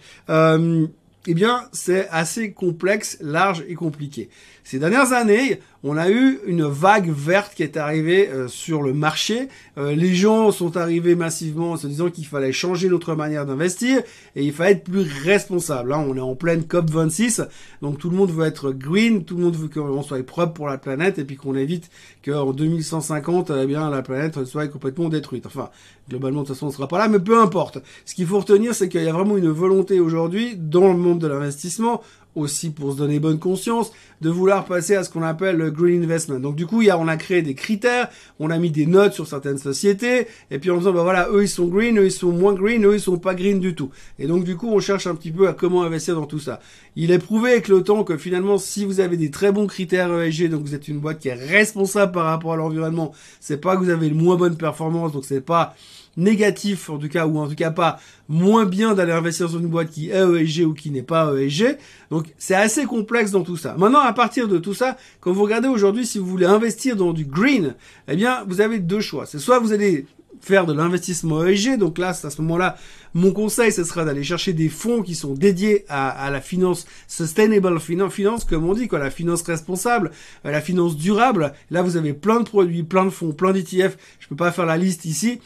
eh 1.27 1.35
bien, 1.35 1.65
c'est 1.71 2.07
assez 2.09 2.51
complexe, 2.51 3.17
large 3.21 3.63
et 3.67 3.75
compliqué. 3.75 4.29
Ces 4.71 4.79
dernières 4.79 5.11
années, 5.11 5.59
on 5.83 5.97
a 5.97 6.09
eu 6.09 6.39
une 6.45 6.63
vague 6.63 7.11
verte 7.11 7.55
qui 7.55 7.61
est 7.61 7.75
arrivée 7.75 8.29
euh, 8.29 8.47
sur 8.47 8.83
le 8.83 8.93
marché. 8.93 9.49
Euh, 9.77 9.93
les 9.95 10.15
gens 10.15 10.53
sont 10.53 10.77
arrivés 10.77 11.13
massivement 11.13 11.71
en 11.71 11.77
se 11.77 11.87
disant 11.87 12.09
qu'il 12.09 12.25
fallait 12.25 12.53
changer 12.53 12.87
notre 12.87 13.13
manière 13.13 13.45
d'investir 13.45 14.01
et 14.37 14.45
il 14.45 14.53
fallait 14.53 14.71
être 14.71 14.85
plus 14.85 15.05
responsable. 15.25 15.89
Là, 15.89 15.99
on 15.99 16.15
est 16.15 16.21
en 16.21 16.35
pleine 16.35 16.63
COP 16.63 16.89
26, 16.89 17.41
donc 17.81 17.97
tout 17.97 18.09
le 18.09 18.15
monde 18.15 18.31
veut 18.31 18.45
être 18.45 18.71
green, 18.71 19.25
tout 19.25 19.35
le 19.35 19.43
monde 19.43 19.57
veut 19.57 19.67
qu'on 19.67 20.03
soit 20.03 20.25
propre 20.25 20.53
pour 20.53 20.67
la 20.67 20.77
planète 20.77 21.19
et 21.19 21.25
puis 21.25 21.35
qu'on 21.35 21.55
évite 21.55 21.89
qu'en 22.23 22.53
2150, 22.53 23.51
eh 23.61 23.65
bien, 23.65 23.89
la 23.89 24.03
planète 24.03 24.45
soit 24.45 24.69
complètement 24.69 25.09
détruite. 25.09 25.47
Enfin, 25.47 25.69
globalement, 26.07 26.43
de 26.43 26.47
toute 26.47 26.55
façon, 26.55 26.67
on 26.67 26.69
ne 26.69 26.73
sera 26.73 26.87
pas 26.87 26.97
là, 26.97 27.09
mais 27.09 27.19
peu 27.19 27.41
importe. 27.41 27.79
Ce 28.05 28.15
qu'il 28.15 28.25
faut 28.25 28.39
retenir, 28.39 28.73
c'est 28.73 28.87
qu'il 28.87 29.03
y 29.03 29.07
a 29.09 29.11
vraiment 29.11 29.35
une 29.35 29.49
volonté 29.49 29.99
aujourd'hui 29.99 30.55
dans 30.55 30.93
le 30.93 30.97
monde 30.97 31.19
de 31.19 31.27
l'investissement 31.27 32.01
aussi 32.35 32.69
pour 32.69 32.93
se 32.93 32.97
donner 32.97 33.19
bonne 33.19 33.39
conscience, 33.39 33.91
de 34.21 34.29
vouloir 34.29 34.65
passer 34.65 34.95
à 34.95 35.03
ce 35.03 35.09
qu'on 35.09 35.23
appelle 35.23 35.57
le 35.57 35.71
green 35.71 36.03
investment. 36.03 36.39
Donc 36.39 36.55
du 36.55 36.65
coup, 36.65 36.81
il 36.81 36.87
y 36.87 36.89
a, 36.89 36.97
on 36.97 37.07
a 37.07 37.17
créé 37.17 37.41
des 37.41 37.55
critères, 37.55 38.09
on 38.39 38.49
a 38.49 38.57
mis 38.57 38.71
des 38.71 38.85
notes 38.85 39.13
sur 39.13 39.27
certaines 39.27 39.57
sociétés, 39.57 40.27
et 40.49 40.59
puis 40.59 40.71
en 40.71 40.77
disant, 40.77 40.93
bah 40.93 41.03
voilà, 41.03 41.27
eux 41.31 41.43
ils 41.43 41.49
sont 41.49 41.67
green, 41.67 41.97
eux 41.99 42.05
ils 42.05 42.11
sont 42.11 42.31
moins 42.31 42.53
green, 42.53 42.85
eux 42.85 42.95
ils 42.95 43.01
sont 43.01 43.17
pas 43.17 43.35
green 43.35 43.59
du 43.59 43.75
tout. 43.75 43.89
Et 44.19 44.27
donc 44.27 44.43
du 44.43 44.55
coup, 44.55 44.69
on 44.69 44.79
cherche 44.79 45.07
un 45.07 45.15
petit 45.15 45.31
peu 45.31 45.47
à 45.47 45.53
comment 45.53 45.83
investir 45.83 46.15
dans 46.15 46.25
tout 46.25 46.39
ça. 46.39 46.59
Il 46.95 47.11
est 47.11 47.19
prouvé 47.19 47.51
avec 47.51 47.67
le 47.67 47.83
temps 47.83 48.03
que 48.03 48.17
finalement, 48.17 48.57
si 48.57 48.85
vous 48.85 48.99
avez 48.99 49.17
des 49.17 49.31
très 49.31 49.51
bons 49.51 49.67
critères 49.67 50.11
ESG, 50.21 50.49
donc 50.49 50.61
vous 50.61 50.75
êtes 50.75 50.87
une 50.87 50.99
boîte 50.99 51.19
qui 51.19 51.29
est 51.29 51.33
responsable 51.33 52.11
par 52.11 52.25
rapport 52.25 52.53
à 52.53 52.55
l'environnement, 52.55 53.11
c'est 53.39 53.59
pas 53.59 53.75
que 53.75 53.83
vous 53.83 53.89
avez 53.89 54.07
une 54.07 54.21
moins 54.21 54.35
bonne 54.35 54.57
performance, 54.57 55.11
donc 55.11 55.25
c'est 55.25 55.41
pas 55.41 55.75
négatif, 56.17 56.89
en 56.89 56.97
tout 56.97 57.09
cas, 57.09 57.25
ou 57.25 57.37
en 57.39 57.47
tout 57.47 57.55
cas 57.55 57.71
pas 57.71 57.99
moins 58.27 58.65
bien 58.65 58.93
d'aller 58.93 59.11
investir 59.11 59.49
dans 59.49 59.59
une 59.59 59.67
boîte 59.67 59.89
qui 59.89 60.09
est 60.09 60.15
ESG 60.15 60.65
ou 60.65 60.73
qui 60.73 60.91
n'est 60.91 61.03
pas 61.03 61.33
ESG. 61.33 61.77
Donc 62.09 62.27
c'est 62.37 62.55
assez 62.55 62.85
complexe 62.85 63.31
dans 63.31 63.43
tout 63.43 63.57
ça. 63.57 63.75
Maintenant, 63.77 64.01
à 64.01 64.13
partir 64.13 64.47
de 64.47 64.57
tout 64.57 64.73
ça, 64.73 64.97
quand 65.19 65.31
vous 65.31 65.43
regardez 65.43 65.67
aujourd'hui, 65.67 66.05
si 66.05 66.17
vous 66.17 66.25
voulez 66.25 66.45
investir 66.45 66.95
dans 66.95 67.13
du 67.13 67.25
green, 67.25 67.75
eh 68.07 68.15
bien, 68.15 68.43
vous 68.47 68.61
avez 68.61 68.79
deux 68.79 69.01
choix. 69.01 69.25
C'est 69.25 69.39
soit 69.39 69.59
vous 69.59 69.73
allez 69.73 70.05
faire 70.41 70.65
de 70.65 70.73
l'investissement 70.73 71.45
ESG. 71.45 71.77
Donc 71.77 71.97
là, 71.97 72.09
à 72.09 72.13
ce 72.13 72.41
moment-là, 72.41 72.77
mon 73.13 73.31
conseil, 73.31 73.71
ce 73.71 73.83
sera 73.83 74.03
d'aller 74.05 74.23
chercher 74.23 74.53
des 74.53 74.69
fonds 74.69 75.01
qui 75.03 75.15
sont 75.15 75.33
dédiés 75.33 75.85
à, 75.87 76.29
la 76.31 76.41
finance 76.41 76.85
sustainable 77.07 77.79
finance, 77.79 78.43
comme 78.45 78.67
on 78.67 78.73
dit, 78.73 78.87
quoi, 78.87 78.99
la 78.99 79.11
finance 79.11 79.43
responsable, 79.43 80.11
euh, 80.45 80.51
la 80.51 80.61
finance 80.61 80.97
durable. 80.97 81.53
Là, 81.69 81.81
vous 81.81 81.97
avez 81.97 82.13
plein 82.13 82.39
de 82.39 82.45
produits, 82.45 82.83
plein 82.83 83.05
de 83.05 83.09
fonds, 83.09 83.31
plein 83.31 83.53
d'ETF. 83.53 83.97
Je 84.19 84.27
peux 84.27 84.35
pas 84.35 84.51
faire 84.51 84.65
la 84.65 84.77
liste 84.77 85.05
ici. 85.05 85.39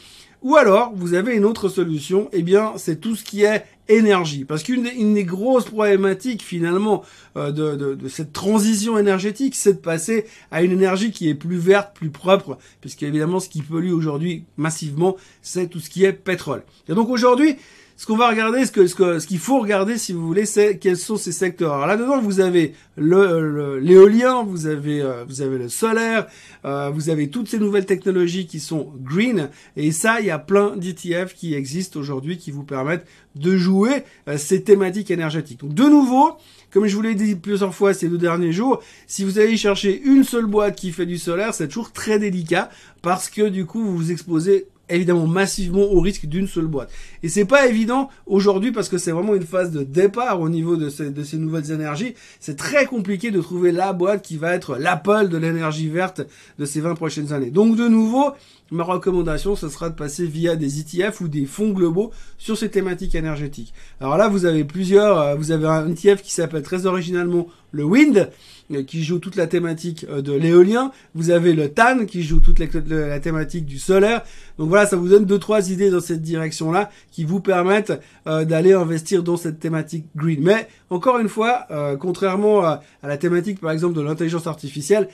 Ou 0.46 0.54
alors, 0.54 0.92
vous 0.94 1.14
avez 1.14 1.34
une 1.34 1.44
autre 1.44 1.68
solution, 1.68 2.28
eh 2.32 2.42
bien, 2.42 2.74
c'est 2.76 3.00
tout 3.00 3.16
ce 3.16 3.24
qui 3.24 3.42
est 3.42 3.64
énergie. 3.88 4.44
Parce 4.44 4.62
qu'une 4.62 4.84
des, 4.84 5.24
grosses 5.24 5.64
problématiques, 5.64 6.40
finalement, 6.40 7.02
euh, 7.36 7.50
de, 7.50 8.06
cette 8.06 8.32
transition 8.32 8.96
énergétique, 8.96 9.56
c'est 9.56 9.72
de 9.72 9.78
passer 9.78 10.24
à 10.52 10.62
une 10.62 10.70
énergie 10.70 11.10
qui 11.10 11.28
est 11.28 11.34
plus 11.34 11.56
verte, 11.56 11.96
plus 11.96 12.10
propre, 12.10 12.58
puisqu'évidemment, 12.80 13.40
ce 13.40 13.48
qui 13.48 13.60
pollue 13.60 13.90
aujourd'hui 13.90 14.44
massivement, 14.56 15.16
c'est 15.42 15.66
tout 15.66 15.80
ce 15.80 15.90
qui 15.90 16.04
est 16.04 16.12
pétrole. 16.12 16.62
Et 16.88 16.94
donc 16.94 17.08
aujourd'hui, 17.08 17.56
ce 17.96 18.04
qu'on 18.04 18.16
va 18.16 18.28
regarder, 18.28 18.66
ce 18.66 18.72
que 18.72 18.86
ce 18.86 19.26
qu'il 19.26 19.38
faut 19.38 19.58
regarder, 19.58 19.96
si 19.96 20.12
vous 20.12 20.26
voulez, 20.26 20.44
c'est 20.44 20.78
quels 20.78 20.98
sont 20.98 21.16
ces 21.16 21.32
secteurs. 21.32 21.72
Alors 21.72 21.86
là-dedans, 21.86 22.20
vous 22.20 22.40
avez 22.40 22.74
le 22.96 23.78
l'éolien, 23.78 24.42
vous 24.44 24.66
avez 24.66 25.00
euh, 25.00 25.24
vous 25.26 25.40
avez 25.40 25.56
le 25.56 25.70
solaire, 25.70 26.26
euh, 26.66 26.90
vous 26.90 27.08
avez 27.08 27.30
toutes 27.30 27.48
ces 27.48 27.58
nouvelles 27.58 27.86
technologies 27.86 28.46
qui 28.46 28.60
sont 28.60 28.92
green. 29.00 29.48
Et 29.76 29.92
ça, 29.92 30.20
il 30.20 30.26
y 30.26 30.30
a 30.30 30.38
plein 30.38 30.76
d'ETF 30.76 31.34
qui 31.34 31.54
existent 31.54 31.98
aujourd'hui 31.98 32.36
qui 32.36 32.50
vous 32.50 32.64
permettent 32.64 33.06
de 33.34 33.56
jouer 33.56 34.04
euh, 34.28 34.36
ces 34.36 34.62
thématiques 34.62 35.10
énergétiques. 35.10 35.60
Donc 35.60 35.72
de 35.72 35.84
nouveau, 35.84 36.32
comme 36.70 36.86
je 36.86 36.94
vous 36.94 37.02
l'ai 37.02 37.14
dit 37.14 37.34
plusieurs 37.34 37.74
fois 37.74 37.94
ces 37.94 38.10
deux 38.10 38.18
derniers 38.18 38.52
jours, 38.52 38.82
si 39.06 39.24
vous 39.24 39.38
allez 39.38 39.56
chercher 39.56 39.98
une 40.02 40.22
seule 40.22 40.46
boîte 40.46 40.76
qui 40.76 40.92
fait 40.92 41.06
du 41.06 41.16
solaire, 41.16 41.54
c'est 41.54 41.68
toujours 41.68 41.92
très 41.92 42.18
délicat 42.18 42.68
parce 43.00 43.30
que 43.30 43.48
du 43.48 43.64
coup, 43.64 43.82
vous 43.82 43.96
vous 43.96 44.12
exposez 44.12 44.66
évidemment 44.88 45.26
massivement 45.26 45.82
au 45.82 46.00
risque 46.00 46.26
d'une 46.26 46.46
seule 46.46 46.66
boîte. 46.66 46.90
Et 47.22 47.28
c'est 47.28 47.44
pas 47.44 47.66
évident 47.66 48.08
aujourd'hui 48.26 48.72
parce 48.72 48.88
que 48.88 48.98
c'est 48.98 49.12
vraiment 49.12 49.34
une 49.34 49.46
phase 49.46 49.70
de 49.70 49.82
départ 49.82 50.40
au 50.40 50.48
niveau 50.48 50.76
de 50.76 50.88
ces, 50.88 51.10
de 51.10 51.24
ces 51.24 51.38
nouvelles 51.38 51.70
énergies. 51.70 52.14
C'est 52.40 52.56
très 52.56 52.86
compliqué 52.86 53.30
de 53.30 53.40
trouver 53.40 53.72
la 53.72 53.92
boîte 53.92 54.22
qui 54.22 54.36
va 54.36 54.52
être 54.54 54.76
l'Apple 54.76 55.28
de 55.28 55.36
l'énergie 55.36 55.88
verte 55.88 56.22
de 56.58 56.64
ces 56.64 56.80
20 56.80 56.94
prochaines 56.94 57.32
années. 57.32 57.50
Donc 57.50 57.76
de 57.76 57.88
nouveau, 57.88 58.32
ma 58.70 58.82
recommandation, 58.82 59.54
ce 59.54 59.68
sera 59.68 59.90
de 59.90 59.94
passer 59.94 60.26
via 60.26 60.56
des 60.56 60.80
ETF 60.80 61.20
ou 61.20 61.28
des 61.28 61.46
fonds 61.46 61.70
globaux 61.70 62.10
sur 62.36 62.58
ces 62.58 62.68
thématiques 62.68 63.14
énergétiques. 63.14 63.72
Alors 64.00 64.16
là, 64.16 64.28
vous 64.28 64.44
avez 64.44 64.64
plusieurs, 64.64 65.18
euh, 65.20 65.34
vous 65.36 65.52
avez 65.52 65.66
un 65.66 65.88
ETF 65.90 66.22
qui 66.22 66.32
s'appelle 66.32 66.62
très 66.62 66.86
originalement 66.86 67.46
le 67.70 67.84
Wind, 67.84 68.30
euh, 68.72 68.82
qui 68.82 69.04
joue 69.04 69.20
toute 69.20 69.36
la 69.36 69.46
thématique 69.46 70.04
euh, 70.08 70.20
de 70.20 70.32
l'éolien. 70.32 70.90
Vous 71.14 71.30
avez 71.30 71.52
le 71.52 71.68
TAN 71.68 72.06
qui 72.06 72.24
joue 72.24 72.40
toute 72.40 72.58
la, 72.58 73.20
thématique 73.20 73.66
du 73.66 73.78
solaire. 73.78 74.22
Donc 74.58 74.68
voilà, 74.68 74.86
ça 74.86 74.96
vous 74.96 75.08
donne 75.08 75.26
deux 75.26 75.38
trois 75.38 75.70
idées 75.70 75.90
dans 75.90 76.00
cette 76.00 76.22
direction-là 76.22 76.90
qui 77.12 77.24
vous 77.24 77.40
permettent 77.40 77.92
d'aller 78.24 78.72
investir 78.72 79.22
dans 79.22 79.36
cette 79.36 79.60
thématique 79.60 80.06
green. 80.16 80.40
Mais 80.42 80.66
encore 80.90 81.18
une 81.18 81.28
fois, 81.28 81.66
contrairement 82.00 82.64
à 82.64 82.80
la 83.02 83.16
thématique 83.16 83.60
par 83.60 83.70
exemple 83.70 83.94
de 83.94 84.00
l'intelligence 84.00 84.46
artificielle, 84.46 85.08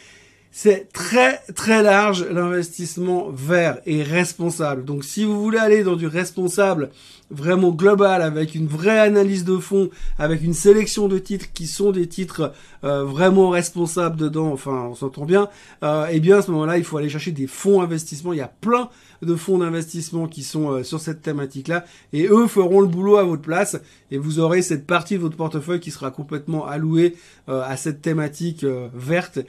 c'est 0.54 0.92
très 0.92 1.38
très 1.54 1.82
large 1.82 2.26
l'investissement 2.30 3.30
vert 3.30 3.78
et 3.86 4.02
responsable. 4.02 4.84
Donc 4.84 5.02
si 5.02 5.24
vous 5.24 5.40
voulez 5.42 5.58
aller 5.58 5.82
dans 5.82 5.96
du 5.96 6.06
responsable 6.06 6.90
vraiment 7.30 7.70
global 7.70 8.20
avec 8.20 8.54
une 8.54 8.66
vraie 8.66 8.98
analyse 8.98 9.44
de 9.44 9.56
fond, 9.56 9.88
avec 10.18 10.42
une 10.42 10.52
sélection 10.52 11.08
de 11.08 11.18
titres 11.18 11.46
qui 11.54 11.66
sont 11.66 11.90
des 11.90 12.06
titres 12.06 12.52
euh, 12.84 13.02
vraiment 13.02 13.48
responsables 13.48 14.16
dedans, 14.16 14.52
enfin 14.52 14.88
on 14.90 14.94
s'entend 14.94 15.24
bien, 15.24 15.48
euh, 15.82 16.06
et 16.08 16.16
eh 16.16 16.20
bien 16.20 16.38
à 16.38 16.42
ce 16.42 16.50
moment-là 16.50 16.76
il 16.76 16.84
faut 16.84 16.98
aller 16.98 17.08
chercher 17.08 17.32
des 17.32 17.46
fonds 17.46 17.80
investissement. 17.80 18.34
Il 18.34 18.38
y 18.38 18.42
a 18.42 18.52
plein 18.60 18.90
de 19.22 19.34
fonds 19.36 19.58
d'investissement 19.58 20.26
qui 20.26 20.42
sont 20.42 20.70
euh, 20.70 20.82
sur 20.82 21.00
cette 21.00 21.22
thématique-là 21.22 21.84
et 22.12 22.26
eux 22.26 22.46
feront 22.46 22.80
le 22.80 22.86
boulot 22.86 23.16
à 23.16 23.24
votre 23.24 23.42
place 23.42 23.80
et 24.10 24.18
vous 24.18 24.40
aurez 24.40 24.62
cette 24.62 24.86
partie 24.86 25.14
de 25.14 25.20
votre 25.20 25.36
portefeuille 25.36 25.80
qui 25.80 25.90
sera 25.90 26.10
complètement 26.10 26.66
allouée 26.66 27.16
à 27.48 27.76
cette 27.76 28.02
thématique 28.02 28.64
verte 28.94 29.40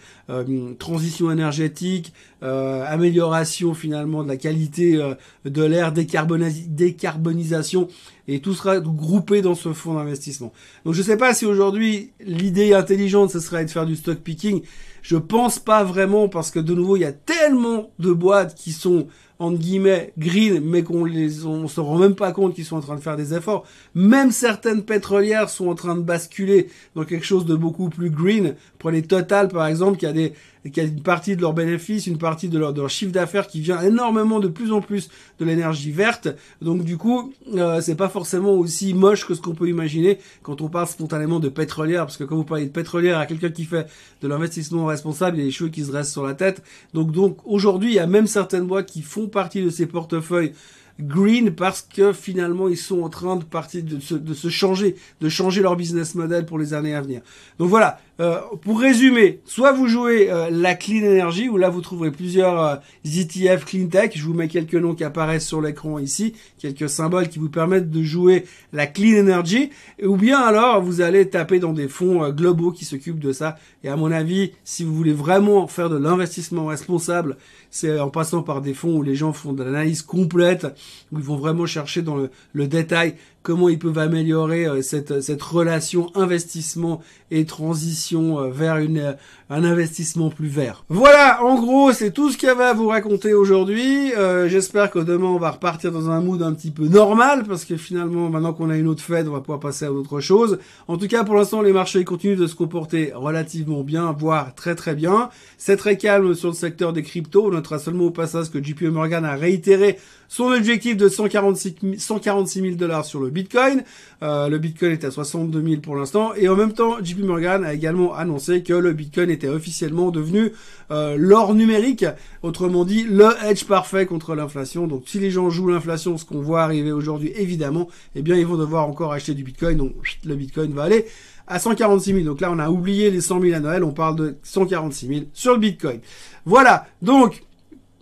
transition 0.80 1.32
énergétique, 1.32 2.14
euh, 2.44 2.84
amélioration 2.88 3.74
finalement 3.74 4.24
de 4.24 4.28
la 4.28 4.38
qualité 4.38 4.96
euh, 4.98 5.16
de 5.46 5.64
l'air, 5.64 5.94
décarbonisation, 5.94 7.88
et 8.28 8.40
tout 8.40 8.54
sera 8.54 8.80
groupé 8.80 9.42
dans 9.42 9.56
ce 9.56 9.74
fonds 9.74 9.94
d'investissement. 9.96 10.52
Donc 10.86 10.94
je 10.94 11.00
ne 11.00 11.06
sais 11.06 11.18
pas 11.18 11.34
si 11.34 11.46
aujourd'hui 11.46 12.12
l'idée 12.26 12.74
intelligente 12.74 13.32
ce 13.32 13.40
serait 13.40 13.66
de 13.66 13.70
faire 13.70 13.86
du 13.86 13.96
stock 13.96 14.18
picking. 14.20 14.62
Je 15.02 15.18
pense 15.18 15.60
pas 15.60 15.84
vraiment 15.84 16.30
parce 16.30 16.52
que 16.52 16.60
de 16.60 16.74
nouveau 16.74 16.96
il 16.96 17.02
y 17.02 17.06
a 17.06 17.12
tellement 17.12 17.92
de 18.00 18.12
boîtes 18.12 18.56
qui 18.56 18.72
sont 18.72 19.08
entre 19.44 19.60
guillemets 19.60 20.14
green, 20.18 20.62
mais 20.64 20.84
qu'on 20.84 21.04
les 21.04 21.46
on 21.46 21.68
se 21.68 21.82
rend 21.82 21.98
même 21.98 22.16
pas 22.16 22.32
compte 22.32 22.54
qu'ils 22.56 22.66
sont 22.66 22.78
en 22.78 22.82
train 22.82 22.96
de 22.96 23.02
faire 23.02 23.18
des 23.18 23.34
efforts. 23.34 23.66
Même 23.94 24.32
certaines 24.32 24.84
pétrolières 24.84 25.50
sont 25.50 25.68
en 25.68 25.76
train 25.76 25.96
de 25.96 26.02
basculer 26.02 26.68
dans 26.96 27.04
quelque 27.04 27.26
chose 27.26 27.46
de 27.46 27.56
beaucoup 27.56 27.90
plus 27.90 28.10
green. 28.10 28.56
Prenez 28.80 29.02
Total 29.02 29.50
par 29.50 29.68
exemple, 29.68 29.98
qui 29.98 30.06
a 30.06 30.14
des 30.14 30.34
qui 30.72 30.80
a 30.80 30.84
une 30.84 31.02
partie 31.02 31.36
de 31.36 31.42
leurs 31.42 31.54
bénéfices, 31.54 32.08
une 32.08 32.18
partie 32.18 32.50
de 32.50 32.58
leur, 32.58 32.74
de 32.74 32.82
leur 32.82 32.90
chiffre 32.90 33.12
d'affaires 33.12 33.48
qui 33.48 33.60
vient 33.60 33.82
énormément 33.82 34.40
de 34.40 34.48
plus 34.48 34.72
en 34.72 34.82
plus 34.82 35.10
de 35.40 35.46
l'énergie 35.46 35.92
verte. 35.92 36.30
Donc 36.62 36.84
du 36.84 36.98
coup, 36.98 37.34
euh, 37.56 37.82
c'est 37.82 37.96
pas 37.96 38.10
forcément 38.10 38.54
aussi 38.54 38.94
moche 38.94 39.28
que 39.28 39.34
ce 39.34 39.42
qu'on 39.42 39.56
peut 39.56 39.68
imaginer 39.68 40.20
quand 40.42 40.62
on 40.62 40.70
parle 40.70 40.88
spontanément 40.88 41.40
de 41.40 41.50
pétrolière, 41.50 42.06
parce 42.06 42.18
que 42.18 42.24
quand 42.24 42.36
vous 42.36 42.46
parlez 42.46 42.66
de 42.66 42.72
pétrolière 42.72 43.20
à 43.20 43.26
quelqu'un 43.26 43.50
qui 43.50 43.66
fait 43.66 43.88
de 44.22 44.28
l'investissement 44.28 44.86
responsable, 44.86 45.38
il 45.38 45.40
y 45.42 45.44
a 45.44 45.46
des 45.46 45.52
cheveux 45.52 45.70
qui 45.70 45.84
se 45.84 45.92
restent 45.92 46.12
sur 46.12 46.26
la 46.26 46.34
tête. 46.34 46.64
Donc 46.94 47.12
donc 47.12 47.38
aujourd'hui, 47.46 47.92
il 47.92 47.96
y 47.96 48.00
a 48.00 48.08
même 48.08 48.28
certaines 48.28 48.66
boîtes 48.66 48.88
qui 48.88 49.02
font 49.02 49.28
partie 49.28 49.64
de 49.64 49.70
ces 49.70 49.86
portefeuilles 49.86 50.54
green 51.00 51.56
parce 51.56 51.82
que 51.82 52.14
finalement 52.14 52.70
ils 52.70 52.78
sont 52.78 53.02
en 53.02 53.10
train 53.10 53.36
de 53.36 53.44
partir 53.44 53.84
de 53.84 54.00
se, 54.00 54.14
de 54.14 54.34
se 54.34 54.50
changer, 54.50 54.96
de 55.22 55.30
changer 55.30 55.62
leur 55.62 55.76
business 55.76 56.16
model 56.16 56.46
pour 56.46 56.60
les 56.60 56.74
années 56.74 56.94
à 56.94 57.02
venir. 57.02 57.22
Donc 57.58 57.70
voilà, 57.70 58.00
euh, 58.24 58.40
pour 58.62 58.80
résumer, 58.80 59.42
soit 59.44 59.74
vous 59.74 59.90
jouez 59.90 60.32
euh, 60.32 60.50
la 60.50 60.76
clean 60.76 61.04
energy, 61.04 61.50
où 61.50 61.58
là 61.58 61.70
vous 61.70 61.82
trouverez 61.82 62.10
plusieurs 62.10 62.64
euh, 62.64 62.76
ETF 63.04 63.66
clean 63.66 63.88
tech. 63.88 64.12
Je 64.16 64.24
vous 64.24 64.34
mets 64.34 64.48
quelques 64.48 64.76
noms 64.76 64.96
qui 64.96 65.04
apparaissent 65.04 65.46
sur 65.46 65.62
l'écran 65.62 66.00
ici, 66.00 66.34
quelques 66.58 66.88
symboles 66.88 67.28
qui 67.28 67.38
vous 67.38 67.50
permettent 67.50 67.92
de 67.92 68.02
jouer 68.02 68.46
la 68.72 68.88
clean 68.88 69.20
energy. 69.20 69.72
Ou 70.02 70.16
bien 70.16 70.40
alors 70.40 70.82
vous 70.82 71.02
allez 71.02 71.30
taper 71.30 71.60
dans 71.60 71.74
des 71.74 71.90
fonds 71.90 72.30
globaux 72.30 72.72
qui 72.72 72.86
s'occupent 72.86 73.20
de 73.20 73.34
ça. 73.34 73.58
Et 73.84 73.90
à 73.90 73.98
mon 73.98 74.10
avis, 74.10 74.54
si 74.64 74.86
vous 74.86 74.96
voulez 74.96 75.12
vraiment 75.12 75.68
faire 75.68 75.90
de 75.90 75.98
l'investissement 75.98 76.68
responsable, 76.68 77.36
c'est 77.72 78.00
en 78.00 78.10
passant 78.10 78.42
par 78.42 78.62
des 78.62 78.74
fonds 78.74 78.96
où 78.96 79.04
les 79.04 79.16
gens 79.16 79.34
font 79.34 79.52
de 79.52 79.64
l'analyse 79.64 80.02
complète, 80.02 80.66
où 81.12 81.18
ils 81.18 81.24
vont 81.26 81.36
vraiment 81.36 81.66
chercher 81.66 82.02
dans 82.02 82.16
le, 82.16 82.30
le 82.54 82.68
détail 82.68 83.16
comment 83.44 83.70
ils 83.70 83.78
peuvent 83.78 84.00
améliorer 84.00 84.66
euh, 84.66 84.82
cette, 84.82 85.22
cette 85.22 85.42
relation 85.42 86.10
investissement 86.16 87.02
et 87.30 87.46
transition 87.46 88.13
euh, 88.16 88.50
vers 88.50 88.78
une, 88.78 88.98
euh, 88.98 89.14
un 89.50 89.64
investissement 89.64 90.30
plus 90.30 90.48
vert. 90.48 90.84
Voilà, 90.90 91.44
en 91.44 91.56
gros, 91.60 91.92
c'est 91.92 92.12
tout 92.12 92.30
ce 92.30 92.38
qu'il 92.38 92.48
y 92.48 92.52
avait 92.52 92.64
à 92.64 92.74
vous 92.74 92.88
raconter 92.88 93.34
aujourd'hui. 93.34 94.12
J'espère 94.48 94.90
que 94.90 95.00
demain, 95.00 95.28
on 95.28 95.38
va 95.38 95.52
repartir 95.52 95.92
dans 95.92 96.10
un 96.10 96.22
mood 96.22 96.42
un 96.42 96.54
petit 96.54 96.72
peu 96.72 96.88
normal, 96.88 97.44
parce 97.48 97.66
que 97.66 97.78
finalement, 97.78 98.30
maintenant 98.30 98.54
qu'on 98.54 98.70
a 98.70 98.78
une 98.78 98.88
autre 98.88 99.04
fête, 99.04 99.28
on 99.28 99.32
va 99.32 99.42
pouvoir 99.42 99.60
passer 99.60 99.86
à 99.86 99.92
autre 99.92 100.20
chose. 100.20 100.60
En 100.88 100.98
tout 100.98 101.08
cas, 101.08 101.24
pour 101.24 101.36
l'instant, 101.36 101.62
les 101.62 101.74
marchés 101.74 102.04
continuent 102.04 102.38
de 102.38 102.48
se 102.48 102.56
comporter 102.56 103.12
relativement 103.14 103.84
bien, 103.84 104.12
voire 104.12 104.56
très 104.56 104.76
très 104.76 104.96
bien. 104.96 105.30
C'est 105.58 105.78
très 105.78 105.98
calme 105.98 106.34
sur 106.36 106.50
le 106.50 106.56
secteur 106.56 106.94
des 106.94 107.04
cryptos. 107.04 107.48
On 107.48 107.52
notera 107.52 107.80
seulement 107.80 108.06
au 108.06 108.12
passage 108.12 108.50
que 108.50 108.64
JP 108.64 108.84
Morgan 108.84 109.26
a 109.26 109.36
réitéré 109.36 109.98
son 110.34 110.46
objectif 110.46 110.98
de 110.98 111.10
146 111.10 112.62
000 112.62 112.76
dollars 112.76 113.06
sur 113.06 113.20
le 113.20 113.30
Bitcoin. 113.30 113.84
Euh, 114.24 114.50
le 114.50 114.58
Bitcoin 114.58 114.92
est 114.92 115.04
à 115.04 115.12
62 115.12 115.62
000 115.62 115.82
pour 115.82 115.96
l'instant. 115.96 116.34
Et 116.36 116.50
en 116.50 116.56
même 116.56 116.74
temps, 116.74 116.96
JP 117.04 117.20
Morgan 117.20 117.64
a 117.64 117.74
également 117.74 117.93
annoncé 118.16 118.64
que 118.64 118.74
le 118.74 118.94
Bitcoin 118.94 119.30
était 119.30 119.48
officiellement 119.48 120.12
devenu 120.12 120.52
euh, 120.92 121.16
l'or 121.18 121.54
numérique. 121.54 122.06
Autrement 122.42 122.86
dit, 122.86 123.04
le 123.04 123.30
hedge 123.46 123.66
parfait 123.66 124.06
contre 124.06 124.36
l'inflation. 124.36 124.88
Donc 124.88 125.04
si 125.08 125.20
les 125.20 125.32
gens 125.32 125.50
jouent 125.50 125.70
l'inflation, 125.70 126.18
ce 126.18 126.26
qu'on 126.26 126.42
voit 126.42 126.64
arriver 126.64 126.92
aujourd'hui, 126.92 127.32
évidemment, 127.36 127.88
eh 128.16 128.22
bien 128.22 128.36
ils 128.36 128.46
vont 128.46 128.58
devoir 128.58 128.88
encore 128.88 129.14
acheter 129.14 129.34
du 129.34 129.44
Bitcoin. 129.44 129.78
Donc 129.78 129.94
le 130.26 130.36
Bitcoin 130.36 130.74
va 130.74 130.84
aller 130.84 131.06
à 131.48 131.60
146 131.60 132.14
000. 132.14 132.26
Donc 132.26 132.42
là, 132.42 132.52
on 132.52 132.60
a 132.60 132.70
oublié 132.70 133.12
les 133.12 133.22
100 133.22 133.42
000 133.42 133.56
à 133.56 133.60
Noël. 133.60 133.84
On 133.84 133.92
parle 133.92 134.16
de 134.16 134.36
146 134.44 135.08
000 135.08 135.22
sur 135.34 135.54
le 135.54 135.60
Bitcoin. 135.60 136.00
Voilà. 136.46 136.88
Donc, 137.02 137.44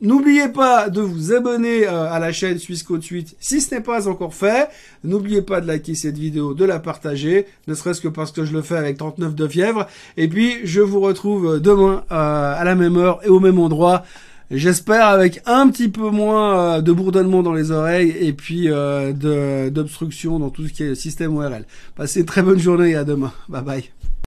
N'oubliez 0.01 0.49
pas 0.49 0.89
de 0.89 0.99
vous 0.99 1.31
abonner 1.31 1.87
euh, 1.87 2.11
à 2.11 2.19
la 2.19 2.31
chaîne 2.31 2.57
Suisse 2.57 2.83
Code 2.83 3.03
8 3.03 3.35
si 3.39 3.61
ce 3.61 3.75
n'est 3.75 3.81
pas 3.81 4.07
encore 4.07 4.33
fait. 4.33 4.67
N'oubliez 5.03 5.41
pas 5.41 5.61
de 5.61 5.67
liker 5.67 5.95
cette 5.95 6.17
vidéo, 6.17 6.53
de 6.53 6.65
la 6.65 6.79
partager, 6.79 7.45
ne 7.67 7.73
serait-ce 7.75 8.01
que 8.01 8.07
parce 8.07 8.31
que 8.31 8.43
je 8.43 8.53
le 8.53 8.61
fais 8.61 8.77
avec 8.77 8.97
39 8.97 9.35
de 9.35 9.47
fièvre. 9.47 9.87
Et 10.17 10.27
puis, 10.27 10.57
je 10.63 10.81
vous 10.81 10.99
retrouve 10.99 11.59
demain 11.59 12.03
euh, 12.11 12.53
à 12.57 12.63
la 12.63 12.75
même 12.75 12.97
heure 12.97 13.19
et 13.23 13.29
au 13.29 13.39
même 13.39 13.59
endroit. 13.59 14.03
J'espère 14.51 15.07
avec 15.07 15.41
un 15.45 15.69
petit 15.69 15.87
peu 15.87 16.09
moins 16.09 16.77
euh, 16.77 16.81
de 16.81 16.91
bourdonnement 16.91 17.41
dans 17.41 17.53
les 17.53 17.71
oreilles 17.71 18.13
et 18.19 18.33
puis 18.33 18.69
euh, 18.69 19.69
d'obstruction 19.69 20.39
dans 20.39 20.49
tout 20.49 20.67
ce 20.67 20.73
qui 20.73 20.83
est 20.83 20.95
système 20.95 21.37
ORL. 21.37 21.65
Passez 21.95 22.19
une 22.19 22.25
très 22.25 22.41
bonne 22.41 22.59
journée 22.59 22.91
et 22.91 22.95
à 22.95 23.05
demain. 23.05 23.31
Bye 23.47 23.63
bye. 23.63 24.00